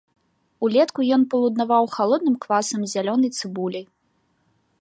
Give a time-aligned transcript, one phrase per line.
[0.67, 3.85] Улетку ён палуднаваў халодным квасам з зялёнай цыбуляй.